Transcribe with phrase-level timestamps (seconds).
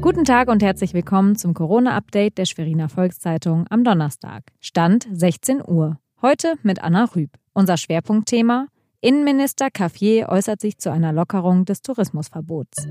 [0.00, 4.44] Guten Tag und herzlich willkommen zum Corona-Update der Schweriner Volkszeitung am Donnerstag.
[4.60, 5.98] Stand 16 Uhr.
[6.22, 7.30] Heute mit Anna Rüb.
[7.52, 8.66] Unser Schwerpunktthema
[9.00, 12.86] Innenminister Caffier äußert sich zu einer Lockerung des Tourismusverbots.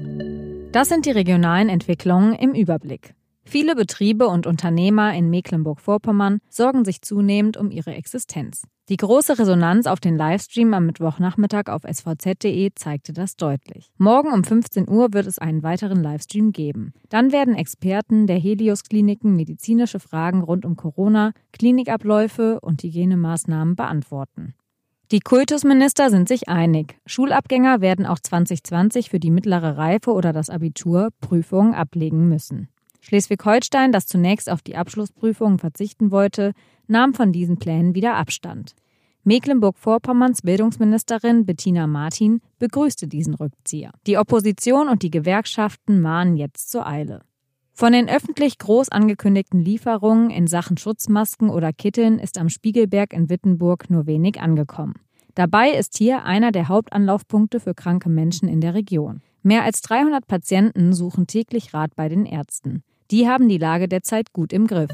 [0.71, 3.15] Das sind die regionalen Entwicklungen im Überblick.
[3.47, 8.63] Viele Betriebe und Unternehmer in Mecklenburg-Vorpommern sorgen sich zunehmend um ihre Existenz.
[8.89, 13.91] Die große Resonanz auf den Livestream am Mittwochnachmittag auf svz.de zeigte das deutlich.
[13.97, 16.93] Morgen um 15 Uhr wird es einen weiteren Livestream geben.
[17.09, 24.55] Dann werden Experten der Helios Kliniken medizinische Fragen rund um Corona, Klinikabläufe und Hygienemaßnahmen beantworten.
[25.11, 26.97] Die Kultusminister sind sich einig.
[27.05, 32.69] Schulabgänger werden auch 2020 für die mittlere Reife oder das Abitur Prüfungen ablegen müssen.
[33.05, 36.53] Schleswig-Holstein, das zunächst auf die Abschlussprüfungen verzichten wollte,
[36.87, 38.73] nahm von diesen Plänen wieder Abstand.
[39.23, 43.91] Mecklenburg-Vorpommerns Bildungsministerin Bettina Martin begrüßte diesen Rückzieher.
[44.05, 47.21] Die Opposition und die Gewerkschaften mahnen jetzt zur Eile.
[47.73, 53.29] Von den öffentlich groß angekündigten Lieferungen in Sachen Schutzmasken oder Kitteln ist am Spiegelberg in
[53.29, 54.95] Wittenburg nur wenig angekommen.
[55.33, 59.21] Dabei ist hier einer der Hauptanlaufpunkte für kranke Menschen in der Region.
[59.43, 62.83] Mehr als 300 Patienten suchen täglich Rat bei den Ärzten.
[63.11, 64.89] Die haben die Lage derzeit gut im Griff.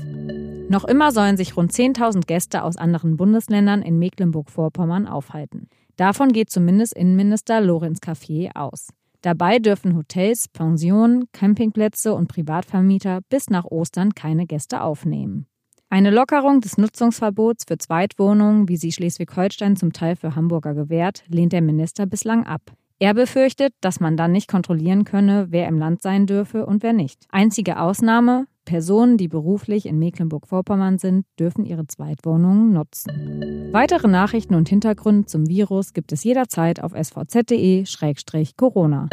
[0.70, 5.68] Noch immer sollen sich rund 10.000 Gäste aus anderen Bundesländern in Mecklenburg-Vorpommern aufhalten.
[5.95, 8.90] Davon geht zumindest Innenminister Lorenz Caffier aus.
[9.22, 15.46] Dabei dürfen Hotels, Pensionen, Campingplätze und Privatvermieter bis nach Ostern keine Gäste aufnehmen.
[15.90, 21.53] Eine Lockerung des Nutzungsverbots für Zweitwohnungen, wie sie Schleswig-Holstein zum Teil für Hamburger gewährt, lehnt
[21.53, 22.62] der Minister bislang ab.
[23.02, 26.94] Er befürchtet, dass man dann nicht kontrollieren könne, wer im Land sein dürfe und wer
[26.94, 27.25] nicht.
[27.31, 33.69] Einzige Ausnahme, Personen, die beruflich in Mecklenburg-Vorpommern sind, dürfen ihre Zweitwohnungen nutzen.
[33.72, 39.09] Weitere Nachrichten und Hintergründe zum Virus gibt es jederzeit auf svz.de-corona.